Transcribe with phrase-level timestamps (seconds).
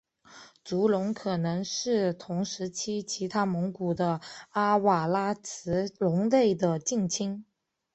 [0.63, 7.45] 足龙可能是同时期其他蒙古的阿瓦拉慈龙类的近亲。